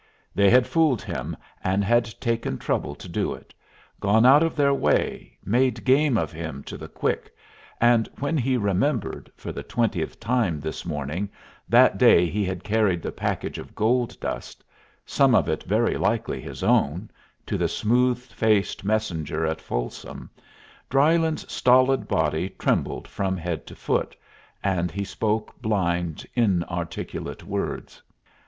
They 0.33 0.49
had 0.49 0.65
fooled 0.65 1.03
him, 1.03 1.37
and 1.63 1.83
had 1.83 2.05
taken 2.19 2.57
trouble 2.57 2.95
to 2.95 3.07
do 3.07 3.35
it; 3.35 3.53
gone 3.99 4.25
out 4.25 4.41
of 4.41 4.55
their 4.55 4.73
way, 4.73 5.37
made 5.45 5.85
game 5.85 6.17
of 6.17 6.31
him 6.31 6.63
to 6.63 6.75
the 6.75 6.87
quick; 6.87 7.31
and 7.79 8.09
when 8.17 8.35
he 8.35 8.57
remembered, 8.57 9.31
for 9.37 9.51
the 9.51 9.61
twentieth 9.61 10.19
time 10.19 10.59
this 10.59 10.87
morning, 10.87 11.29
that 11.69 11.99
day 11.99 12.27
he 12.27 12.43
had 12.43 12.63
carried 12.63 13.03
the 13.03 13.11
package 13.11 13.59
of 13.59 13.75
gold 13.75 14.19
dust 14.19 14.63
some 15.05 15.35
of 15.35 15.47
it 15.47 15.61
very 15.65 15.95
likely 15.97 16.41
his 16.41 16.63
own 16.63 17.11
to 17.45 17.55
the 17.55 17.67
smooth 17.69 18.17
faced 18.17 18.83
messenger 18.83 19.45
at 19.45 19.61
Folsom, 19.61 20.31
Drylyn's 20.89 21.45
stolid 21.53 22.07
body 22.07 22.49
trembled 22.57 23.07
from 23.07 23.37
head 23.37 23.67
to 23.67 23.75
foot, 23.75 24.15
and 24.63 24.89
he 24.89 25.03
spoke 25.03 25.61
blind, 25.61 26.25
inarticulate 26.33 27.43
words. 27.43 28.01